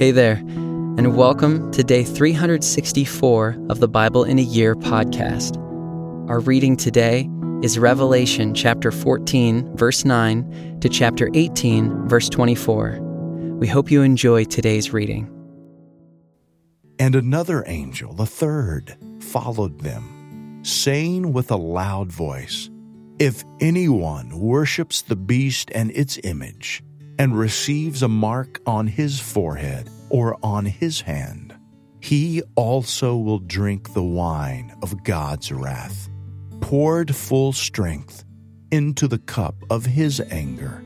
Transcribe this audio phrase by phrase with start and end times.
[0.00, 5.58] Hey there, and welcome to day 364 of the Bible in a Year podcast.
[6.26, 7.28] Our reading today
[7.62, 12.98] is Revelation chapter 14, verse 9 to chapter 18, verse 24.
[13.58, 15.28] We hope you enjoy today's reading.
[16.98, 22.70] And another angel, the third, followed them, saying with a loud voice,
[23.18, 26.82] If anyone worships the beast and its image,
[27.18, 31.54] and receives a mark on his forehead or on his hand,
[32.00, 36.08] he also will drink the wine of God's wrath,
[36.60, 38.24] poured full strength
[38.70, 40.84] into the cup of his anger,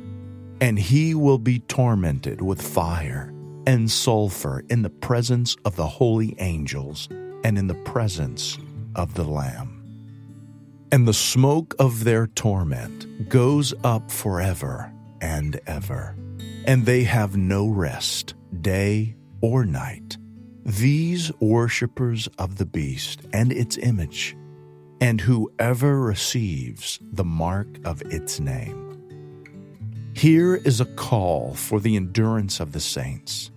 [0.61, 3.33] and he will be tormented with fire
[3.67, 7.09] and sulfur in the presence of the holy angels
[7.45, 8.59] and in the presence
[8.95, 9.81] of the Lamb.
[10.93, 16.15] And the smoke of their torment goes up forever and ever
[16.67, 20.17] and they have no rest, day or night.
[20.65, 24.37] These worshippers of the beast and its image,
[25.01, 28.81] and whoever receives the mark of its name.
[30.15, 33.51] Here is a call for the endurance of the saints,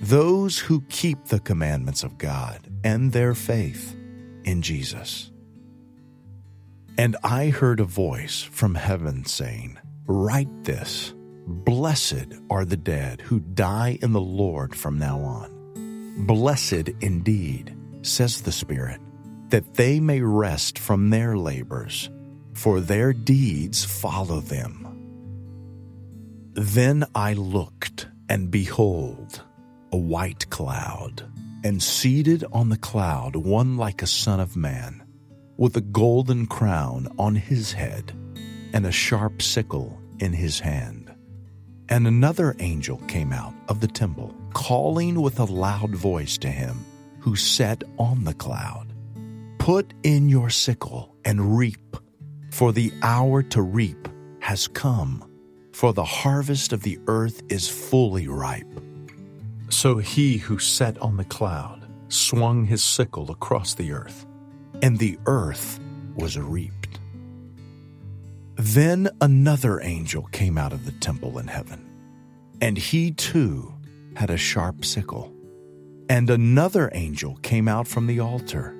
[0.00, 3.96] those who keep the commandments of God and their faith
[4.44, 5.32] in Jesus.
[6.98, 11.14] And I heard a voice from heaven saying, Write this
[11.46, 16.24] Blessed are the dead who die in the Lord from now on.
[16.26, 19.00] Blessed indeed, says the Spirit,
[19.50, 22.10] that they may rest from their labors,
[22.52, 24.82] for their deeds follow them.
[26.54, 29.42] Then I looked, and behold,
[29.92, 31.30] a white cloud,
[31.62, 35.04] and seated on the cloud one like a son of man,
[35.56, 38.12] with a golden crown on his head,
[38.72, 41.05] and a sharp sickle in his hand.
[41.88, 46.84] And another angel came out of the temple, calling with a loud voice to him
[47.20, 48.86] who sat on the cloud
[49.66, 51.96] Put in your sickle and reap,
[52.52, 55.28] for the hour to reap has come,
[55.72, 58.80] for the harvest of the earth is fully ripe.
[59.68, 64.24] So he who sat on the cloud swung his sickle across the earth,
[64.82, 65.80] and the earth
[66.14, 67.00] was reaped.
[68.54, 71.84] Then another angel came out of the temple in heaven,
[72.60, 73.72] and he too
[74.16, 75.32] had a sharp sickle.
[76.08, 78.74] And another angel came out from the altar,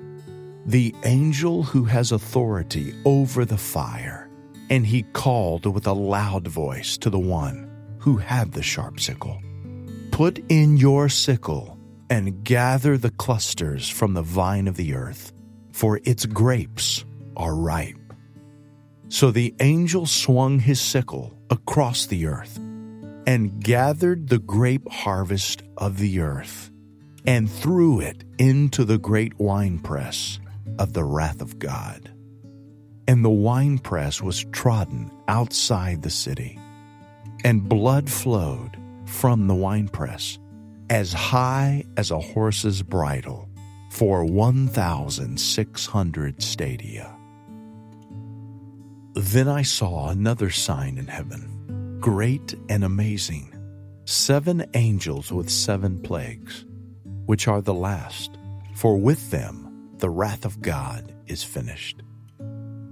[0.65, 4.29] the angel who has authority over the fire.
[4.69, 9.41] And he called with a loud voice to the one who had the sharp sickle
[10.11, 11.77] Put in your sickle
[12.09, 15.31] and gather the clusters from the vine of the earth,
[15.71, 17.05] for its grapes
[17.35, 18.13] are ripe.
[19.09, 22.59] So the angel swung his sickle across the earth
[23.27, 26.71] and gathered the grape harvest of the earth
[27.25, 30.39] and threw it into the great winepress
[30.79, 32.09] of the wrath of God.
[33.05, 36.57] And the winepress was trodden outside the city,
[37.43, 40.39] and blood flowed from the winepress
[40.89, 43.49] as high as a horse's bridle
[43.91, 47.13] for 1,600 stadia.
[49.15, 51.56] Then I saw another sign in heaven,
[52.07, 53.53] great and amazing
[54.05, 56.65] seven angels with seven plagues,
[57.25, 58.37] which are the last,
[58.75, 62.01] for with them the wrath of God is finished.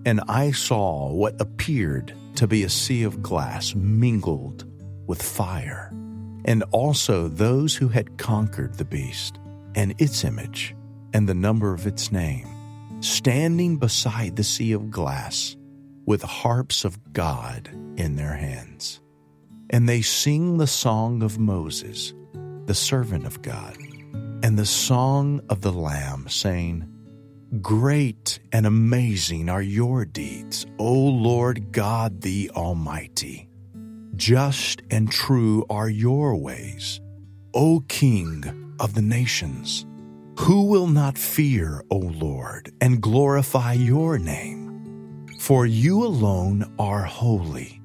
[0.05, 4.65] And I saw what appeared to be a sea of glass mingled
[5.07, 5.91] with fire,
[6.43, 9.39] and also those who had conquered the beast
[9.75, 10.75] and its image
[11.13, 12.49] and the number of its name,
[12.99, 15.55] standing beside the sea of glass
[16.05, 18.99] with harps of God in their hands.
[19.69, 22.13] And they sing the song of Moses,
[22.65, 23.77] the servant of God,
[24.43, 26.87] and the song of the Lamb, saying,
[27.61, 33.49] Great and amazing are your deeds, O Lord God the Almighty.
[34.15, 37.01] Just and true are your ways,
[37.53, 39.85] O King of the nations.
[40.39, 45.27] Who will not fear, O Lord, and glorify your name?
[45.39, 47.81] For you alone are holy.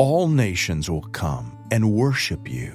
[0.00, 2.72] All nations will come and worship you,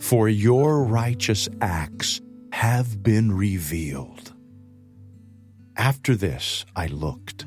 [0.00, 2.20] for your righteous acts
[2.50, 4.34] have been revealed.
[5.76, 7.44] After this I looked,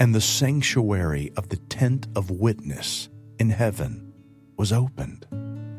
[0.00, 4.14] and the sanctuary of the tent of witness in heaven
[4.56, 5.26] was opened.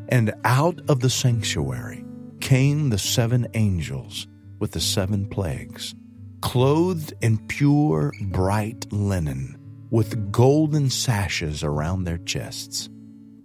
[0.09, 2.05] And out of the sanctuary
[2.39, 4.27] came the seven angels
[4.59, 5.95] with the seven plagues,
[6.41, 9.57] clothed in pure, bright linen
[9.89, 12.89] with golden sashes around their chests.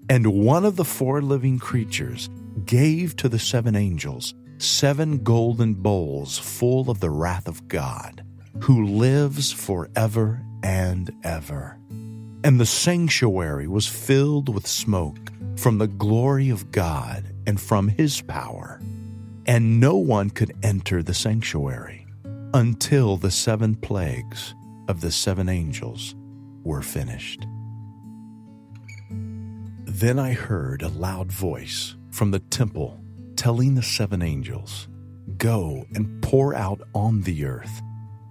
[0.08, 2.28] And one of the four living creatures
[2.64, 8.24] gave to the seven angels seven golden bowls full of the wrath of God,
[8.60, 11.78] who lives forever and ever.
[12.42, 15.18] And the sanctuary was filled with smoke
[15.56, 18.80] from the glory of God and from his power.
[19.46, 22.06] And no one could enter the sanctuary
[22.52, 24.54] until the seven plagues
[24.88, 26.14] of the seven angels
[26.64, 27.46] were finished.
[29.10, 32.98] Then I heard a loud voice from the temple
[33.36, 34.88] telling the seven angels,
[35.36, 37.80] Go and pour out on the earth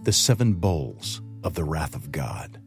[0.04, 2.60] the seven bowls of the wrath of God.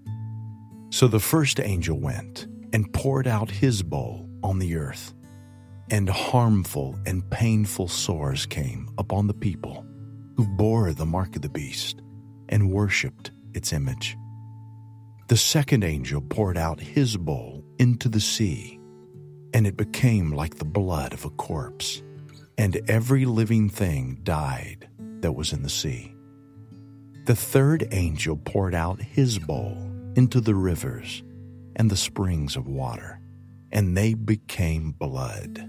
[0.90, 5.14] So the first angel went and poured out his bowl on the earth,
[5.90, 9.86] and harmful and painful sores came upon the people
[10.36, 12.02] who bore the mark of the beast
[12.48, 14.16] and worshipped its image.
[15.28, 18.78] The second angel poured out his bowl into the sea
[19.54, 22.02] and it became like the blood of a corpse,
[22.56, 24.88] and every living thing died
[25.20, 26.14] that was in the sea.
[27.26, 29.76] The third angel poured out his bowl
[30.16, 31.22] into the rivers
[31.76, 33.20] and the springs of water,
[33.70, 35.68] and they became blood.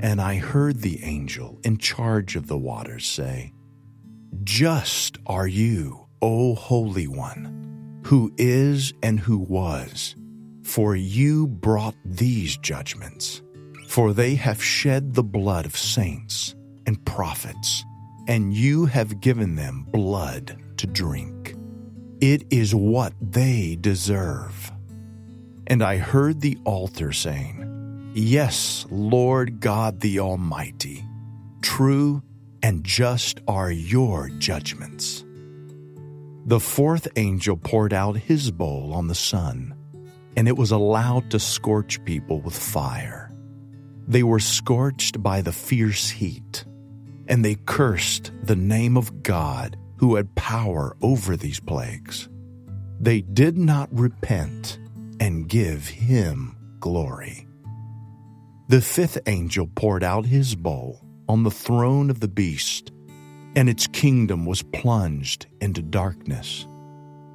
[0.00, 3.52] And I heard the angel in charge of the waters say,
[4.44, 7.69] Just are you, O Holy One,
[8.04, 10.14] who is and who was
[10.70, 13.42] for you brought these judgments,
[13.88, 16.54] for they have shed the blood of saints
[16.86, 17.84] and prophets,
[18.28, 21.56] and you have given them blood to drink.
[22.20, 24.70] It is what they deserve.
[25.66, 31.04] And I heard the altar saying, Yes, Lord God the Almighty,
[31.62, 32.22] true
[32.62, 35.24] and just are your judgments.
[36.46, 39.74] The fourth angel poured out his bowl on the sun
[40.36, 43.30] and it was allowed to scorch people with fire.
[44.06, 46.64] They were scorched by the fierce heat,
[47.28, 52.28] and they cursed the name of God who had power over these plagues.
[52.98, 54.78] They did not repent
[55.20, 57.46] and give him glory.
[58.68, 62.92] The fifth angel poured out his bowl on the throne of the beast,
[63.56, 66.66] and its kingdom was plunged into darkness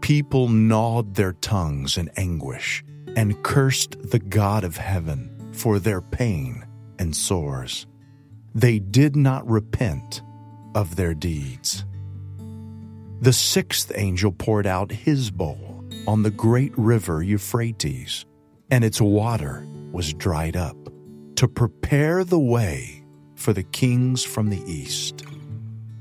[0.06, 2.84] people gnawed their tongues in anguish
[3.16, 6.64] and cursed the God of heaven for their pain
[7.00, 7.88] and sores.
[8.54, 10.22] They did not repent
[10.76, 11.86] of their deeds.
[13.20, 18.28] The sixth angel poured out his bowl on the great river Euphrates,
[18.70, 20.78] and its water was dried up
[21.38, 23.04] to prepare the way
[23.34, 25.25] for the kings from the east.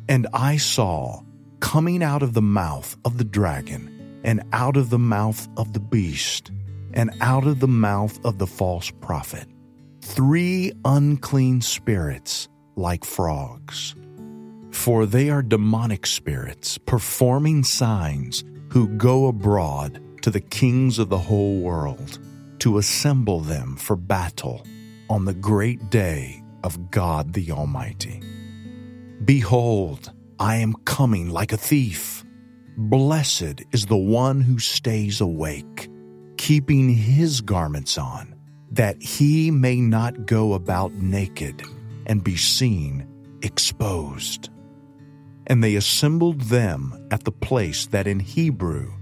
[0.09, 1.23] And I saw
[1.61, 5.81] coming out of the mouth of the dragon and out of the mouth of the
[5.81, 6.51] beast,
[6.93, 9.47] and out of the mouth of the false prophet,
[10.01, 13.95] three unclean spirits like frogs.
[14.71, 21.19] For they are demonic spirits, performing signs, who go abroad to the kings of the
[21.19, 22.19] whole world
[22.61, 24.67] to assemble them for battle
[25.11, 28.23] on the great day of God the Almighty.
[29.25, 32.25] Behold, I am coming like a thief.
[32.77, 35.89] Blessed is the one who stays awake,
[36.37, 38.35] keeping his garments on,
[38.73, 41.63] that he may not go about naked
[42.07, 43.07] and be seen
[43.43, 44.51] exposed.
[45.47, 48.93] And they assembled them at the place that in Hebrew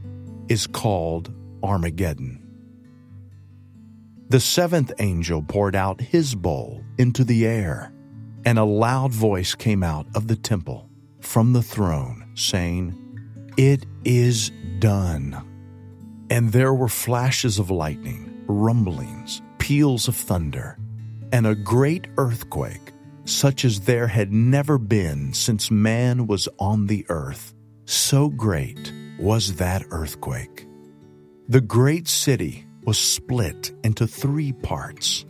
[0.48, 2.38] is called Armageddon.
[4.28, 7.92] The seventh angel poured out his bowl into the air,
[8.44, 10.88] and a loud voice came out of the temple
[11.20, 12.98] from the throne, saying,
[13.56, 15.48] it is done.
[16.30, 20.78] And there were flashes of lightning, rumblings, peals of thunder,
[21.32, 22.92] and a great earthquake,
[23.24, 27.54] such as there had never been since man was on the earth.
[27.84, 30.66] So great was that earthquake.
[31.48, 35.24] The great city was split into three parts,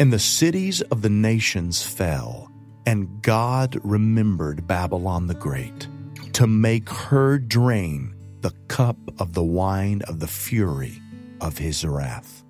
[0.00, 2.50] and the cities of the nations fell,
[2.86, 5.88] and God remembered Babylon the Great
[6.32, 10.98] to make her drain the cup of the wine of the fury
[11.42, 12.42] of his wrath.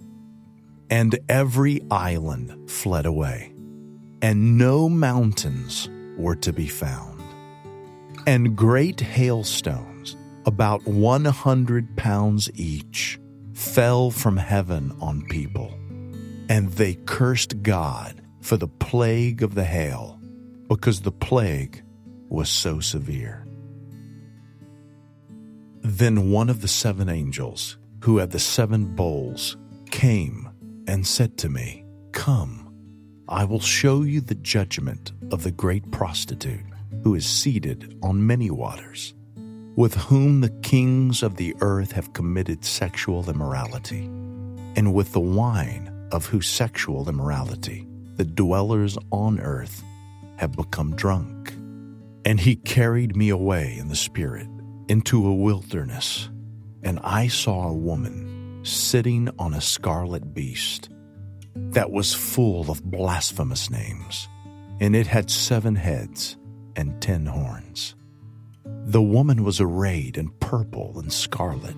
[0.90, 3.52] And every island fled away,
[4.22, 7.20] and no mountains were to be found.
[8.28, 10.16] And great hailstones,
[10.46, 13.18] about 100 pounds each,
[13.54, 15.79] fell from heaven on people,
[16.50, 20.20] and they cursed God for the plague of the hail,
[20.66, 21.82] because the plague
[22.28, 23.46] was so severe.
[25.82, 29.56] Then one of the seven angels, who had the seven bowls,
[29.92, 30.50] came
[30.88, 32.74] and said to me, Come,
[33.28, 36.64] I will show you the judgment of the great prostitute
[37.04, 39.14] who is seated on many waters,
[39.76, 44.06] with whom the kings of the earth have committed sexual immorality,
[44.74, 47.86] and with the wine of whose sexual immorality
[48.16, 49.82] the dwellers on earth
[50.36, 51.54] have become drunk.
[52.24, 54.46] And he carried me away in the Spirit
[54.88, 56.28] into a wilderness,
[56.82, 60.90] and I saw a woman sitting on a scarlet beast
[61.54, 64.28] that was full of blasphemous names,
[64.80, 66.36] and it had seven heads
[66.76, 67.94] and ten horns.
[68.64, 71.76] The woman was arrayed in purple and scarlet,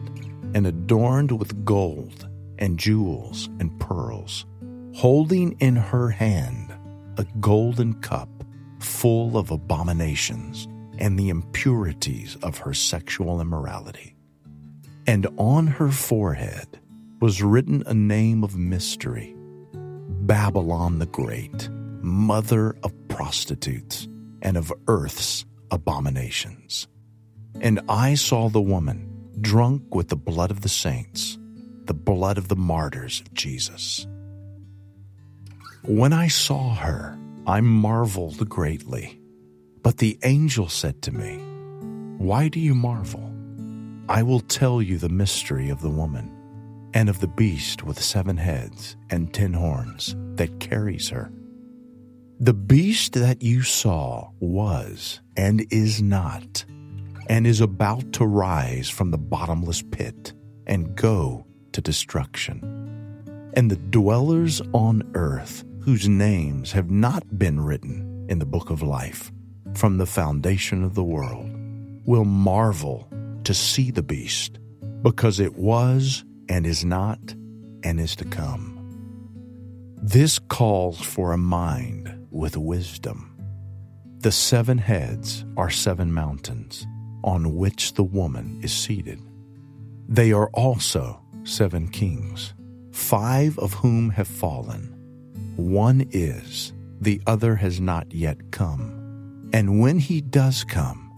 [0.54, 4.46] and adorned with gold and jewels and pearls,
[4.94, 6.72] holding in her hand
[7.16, 8.28] a golden cup
[8.80, 10.66] full of abominations
[10.98, 14.14] and the impurities of her sexual immorality.
[15.06, 16.80] And on her forehead
[17.20, 19.34] was written a name of mystery
[19.74, 21.68] Babylon the Great,
[22.00, 24.08] mother of prostitutes
[24.42, 26.86] and of earth's abominations.
[27.60, 29.08] And I saw the woman
[29.40, 31.38] drunk with the blood of the saints,
[31.92, 34.06] the blood of the martyrs of Jesus.
[35.84, 39.20] When I saw her, I marveled greatly.
[39.82, 41.36] But the angel said to me,
[42.16, 43.30] Why do you marvel?
[44.08, 46.34] I will tell you the mystery of the woman
[46.94, 51.30] and of the beast with seven heads and ten horns that carries her.
[52.40, 56.64] The beast that you saw was and is not,
[57.28, 60.32] and is about to rise from the bottomless pit
[60.66, 62.60] and go to destruction.
[63.54, 68.82] And the dwellers on earth whose names have not been written in the book of
[68.82, 69.32] life
[69.74, 71.50] from the foundation of the world
[72.04, 73.08] will marvel
[73.44, 74.58] to see the beast
[75.02, 77.18] because it was and is not
[77.82, 78.78] and is to come.
[79.96, 83.28] This calls for a mind with wisdom.
[84.18, 86.86] The seven heads are seven mountains
[87.24, 89.20] on which the woman is seated.
[90.08, 92.54] They are also seven kings,
[92.92, 94.92] five of whom have fallen
[95.56, 99.50] one is, the other has not yet come.
[99.52, 101.10] And when he does come,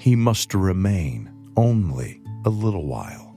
[0.00, 3.36] he must remain only a little while.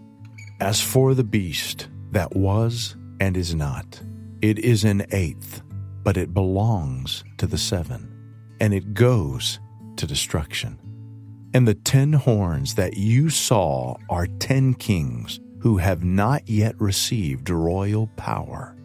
[0.62, 4.02] As for the beast that was and is not,
[4.42, 5.62] it is an eighth,
[6.04, 8.10] but it belongs to the seven,
[8.62, 9.60] and it goes
[9.98, 10.80] to destruction.
[11.54, 17.50] And the ten horns that you saw are ten kings who have not yet received
[17.50, 18.78] royal power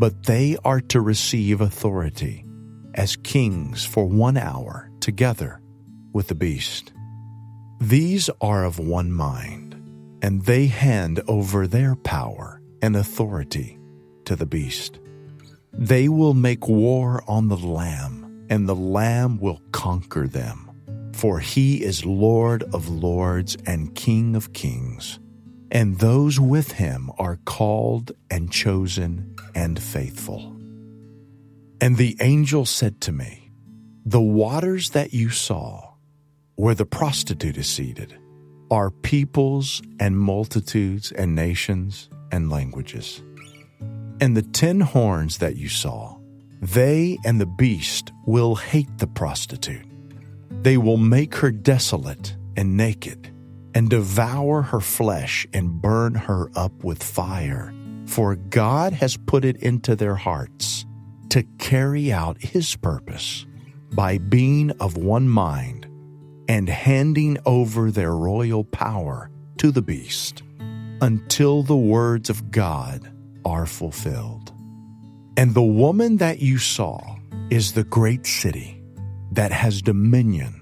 [0.00, 2.46] but they are to receive authority
[2.94, 5.60] as kings for one hour together
[6.14, 6.94] with the beast.
[7.82, 9.74] These are of one mind,
[10.22, 13.78] and they hand over their power and authority
[14.24, 15.00] to the beast.
[15.74, 20.70] They will make war on the Lamb, and the Lamb will conquer them,
[21.12, 25.19] for he is Lord of lords and King of kings
[25.70, 30.56] and those with him are called and chosen and faithful.
[31.80, 33.50] And the angel said to me,
[34.04, 35.94] The waters that you saw,
[36.56, 38.16] where the prostitute is seated,
[38.70, 43.22] are peoples and multitudes and nations and languages.
[44.20, 46.18] And the ten horns that you saw,
[46.60, 49.86] they and the beast will hate the prostitute.
[50.62, 53.32] They will make her desolate and naked
[53.74, 57.72] and devour her flesh and burn her up with fire.
[58.06, 60.84] For God has put it into their hearts
[61.30, 63.46] to carry out his purpose
[63.92, 65.86] by being of one mind
[66.48, 70.42] and handing over their royal power to the beast
[71.00, 73.10] until the words of God
[73.44, 74.52] are fulfilled.
[75.36, 77.00] And the woman that you saw
[77.50, 78.82] is the great city
[79.32, 80.60] that has dominion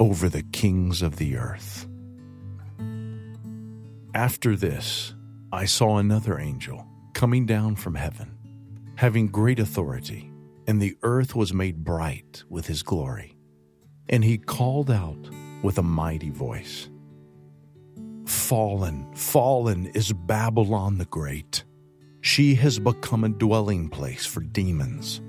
[0.00, 1.85] over the kings of the earth.
[4.16, 5.12] After this,
[5.52, 8.34] I saw another angel coming down from heaven,
[8.94, 10.32] having great authority,
[10.66, 13.36] and the earth was made bright with his glory.
[14.08, 15.18] And he called out
[15.62, 16.88] with a mighty voice
[18.24, 21.64] Fallen, fallen is Babylon the Great.
[22.22, 25.20] She has become a dwelling place for demons,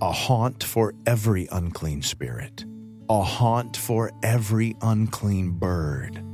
[0.00, 2.64] a haunt for every unclean spirit,
[3.08, 6.24] a haunt for every unclean bird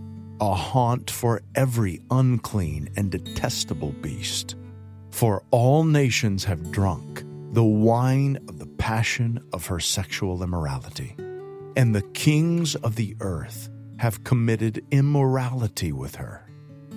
[0.42, 4.56] a haunt for every unclean and detestable beast.
[5.12, 7.22] For all nations have drunk
[7.52, 11.14] the wine of the passion of her sexual immorality,
[11.76, 16.44] and the kings of the earth have committed immorality with her.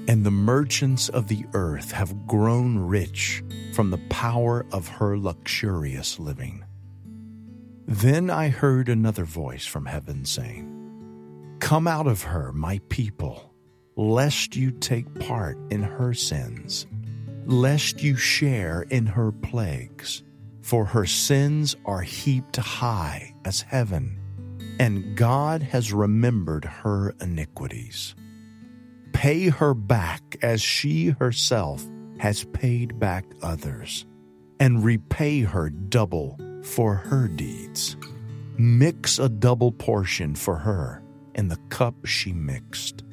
[0.08, 6.20] and the merchants of the earth have grown rich from the power of her luxurious
[6.20, 6.64] living.
[7.88, 10.75] Then I heard another voice from heaven saying,
[11.66, 13.52] Come out of her, my people,
[13.96, 16.86] lest you take part in her sins,
[17.48, 20.22] lest you share in her plagues.
[20.62, 24.20] For her sins are heaped high as heaven,
[24.80, 28.14] and God has remembered her iniquities.
[29.12, 31.84] Pay her back as she herself
[32.20, 34.06] has paid back others,
[34.60, 37.98] and repay her double for her deeds.
[38.56, 41.02] Mix a double portion for her
[41.36, 43.04] in the cup she mixed.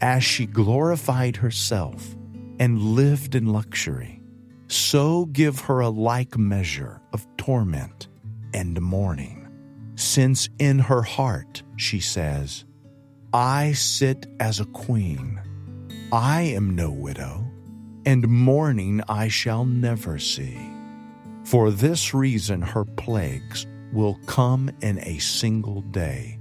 [0.00, 2.16] As she glorified herself
[2.58, 4.20] and lived in luxury,
[4.66, 8.08] so give her a like measure of torment
[8.54, 9.48] and mourning,
[9.94, 12.64] since in her heart she says,
[13.32, 15.40] I sit as a queen.
[16.12, 17.46] I am no widow,
[18.04, 20.58] and mourning I shall never see.
[21.44, 26.39] For this reason, her plagues will come in a single day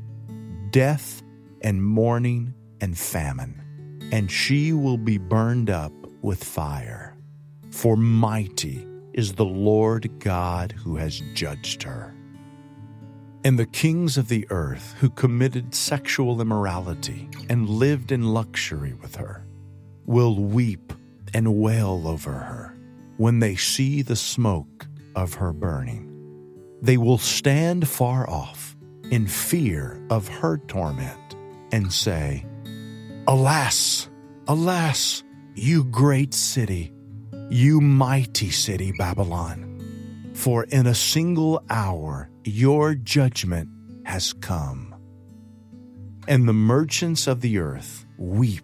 [0.72, 1.22] death
[1.62, 7.16] and mourning and famine, and she will be burned up with fire.
[7.72, 12.14] For mighty is the Lord God who has judged her.
[13.44, 19.16] And the kings of the earth who committed sexual immorality and lived in luxury with
[19.16, 19.46] her
[20.06, 20.92] will weep
[21.34, 22.76] and wail over her
[23.18, 26.06] when they see the smoke of her burning.
[26.82, 28.76] They will stand far off
[29.12, 31.36] in fear of her torment
[31.72, 32.46] and say,
[33.28, 34.10] Alas,
[34.48, 35.24] alas,
[35.56, 36.94] you great city,
[37.50, 40.32] you mighty city, Babylon.
[40.34, 43.70] For in a single hour your judgment
[44.06, 44.96] has come.
[46.28, 48.64] And the merchants of the earth weep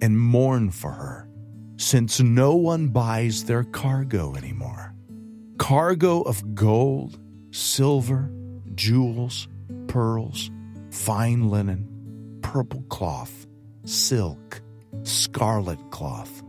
[0.00, 1.28] and mourn for her,
[1.76, 4.94] since no one buys their cargo anymore.
[5.58, 7.18] Cargo of gold,
[7.50, 8.30] silver,
[8.74, 9.48] jewels,
[9.88, 10.50] pearls,
[10.90, 13.46] fine linen, purple cloth,
[13.84, 14.60] silk,
[15.02, 16.42] scarlet cloth,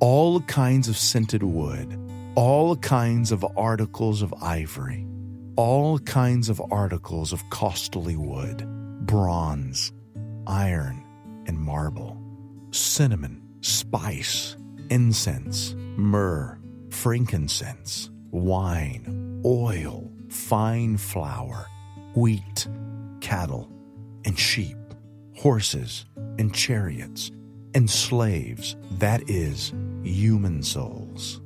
[0.00, 1.98] all kinds of scented wood,
[2.36, 5.06] all kinds of articles of ivory
[5.56, 8.64] all kinds of articles of costly wood,
[9.06, 9.92] bronze,
[10.46, 11.04] iron,
[11.46, 12.20] and marble,
[12.72, 14.56] cinnamon, spice,
[14.90, 16.58] incense, myrrh,
[16.90, 21.66] frankincense, wine, oil, fine flour,
[22.14, 22.66] wheat,
[23.20, 23.68] cattle,
[24.24, 24.76] and sheep,
[25.36, 26.06] horses,
[26.38, 27.30] and chariots,
[27.74, 29.72] and slaves, that is,
[30.02, 31.40] human souls.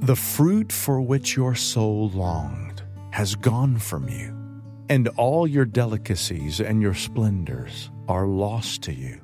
[0.00, 4.36] The fruit for which your soul longed has gone from you,
[4.88, 9.20] and all your delicacies and your splendors are lost to you,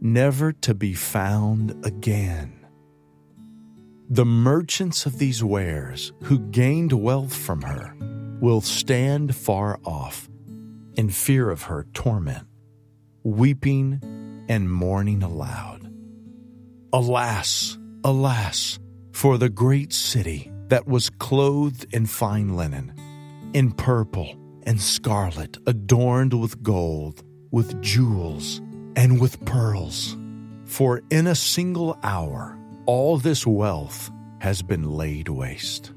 [0.00, 2.66] never to be found again.
[4.10, 7.94] The merchants of these wares who gained wealth from her
[8.42, 10.28] will stand far off
[10.96, 12.44] in fear of her torment,
[13.22, 15.88] weeping and mourning aloud.
[16.92, 18.80] Alas, alas,
[19.12, 22.92] for the great city that was clothed in fine linen,
[23.54, 28.60] in purple and scarlet, adorned with gold, with jewels,
[28.96, 30.16] and with pearls.
[30.64, 35.92] For in a single hour all this wealth has been laid waste.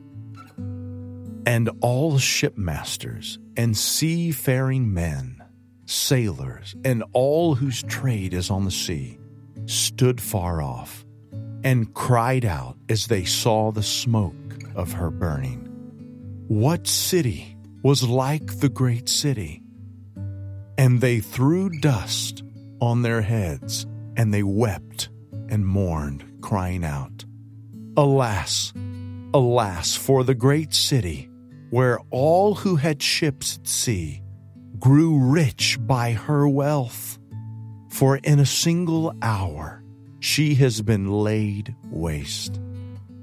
[1.45, 5.43] And all shipmasters and seafaring men,
[5.85, 9.19] sailors, and all whose trade is on the sea
[9.65, 11.05] stood far off
[11.63, 14.33] and cried out as they saw the smoke
[14.75, 15.61] of her burning.
[16.47, 19.63] What city was like the great city?
[20.77, 22.43] And they threw dust
[22.81, 25.09] on their heads, and they wept
[25.49, 27.25] and mourned, crying out,
[27.97, 28.73] Alas,
[29.33, 31.29] alas, for the great city,
[31.75, 34.23] where all who had ships at sea
[34.79, 37.19] grew rich by her wealth.
[37.89, 39.83] For in a single hour
[40.21, 42.61] she has been laid waste.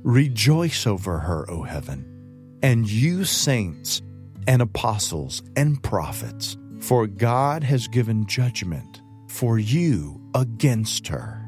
[0.02, 4.02] Rejoice over her, O heaven, and you saints
[4.46, 11.42] and apostles and prophets, for God has given judgment for you against her.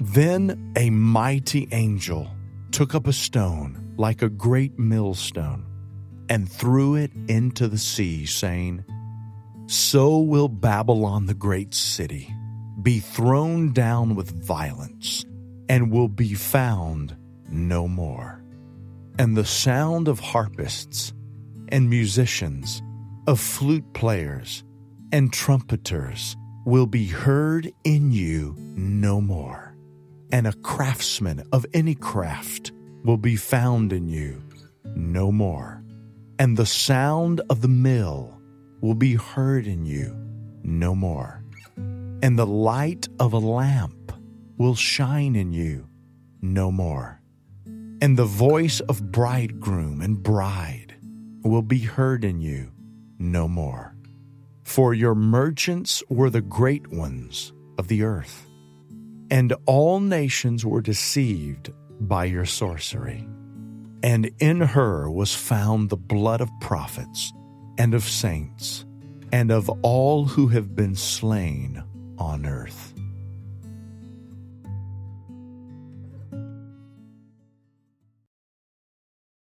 [0.00, 2.28] Then a mighty angel
[2.72, 5.64] took up a stone like a great millstone
[6.28, 8.84] and threw it into the sea, saying,
[9.66, 12.34] So will Babylon the great city
[12.82, 15.24] be thrown down with violence
[15.68, 17.16] and will be found
[17.48, 18.42] no more.
[19.18, 21.12] And the sound of harpists
[21.68, 22.82] and musicians,
[23.26, 24.64] of flute players
[25.12, 29.76] and trumpeters will be heard in you no more,
[30.32, 32.72] and a craftsman of any craft
[33.04, 34.42] will be found in you
[34.96, 35.83] no more,
[36.38, 38.40] and the sound of the mill
[38.80, 40.16] will be heard in you
[40.62, 41.44] no more,
[41.76, 44.12] and the light of a lamp
[44.58, 45.88] will shine in you
[46.40, 47.20] no more,
[48.00, 50.94] and the voice of bridegroom and bride
[51.42, 52.70] will be heard in you
[53.18, 53.94] no more.
[54.64, 58.46] For your merchants were the great ones of the earth,
[59.30, 61.70] and all nations were deceived
[62.00, 63.28] by your sorcery.
[64.04, 67.32] And in her was found the blood of prophets
[67.78, 68.84] and of saints
[69.32, 71.82] and of all who have been slain
[72.18, 72.93] on earth